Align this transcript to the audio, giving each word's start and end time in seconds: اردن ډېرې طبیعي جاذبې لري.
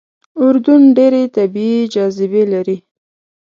اردن 0.41 0.81
ډېرې 0.97 1.23
طبیعي 1.35 1.81
جاذبې 1.93 2.43
لري. 2.53 2.77